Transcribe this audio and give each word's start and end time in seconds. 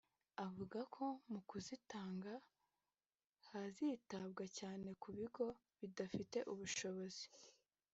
avuga 0.45 0.79
ko 0.95 1.05
mu 1.31 1.41
kubitanga 1.49 2.33
hizitabwa 3.47 4.43
cyane 4.57 4.89
ku 5.01 5.09
bigo 5.17 5.45
bidafite 5.79 6.37
ubushobozi 6.51 7.25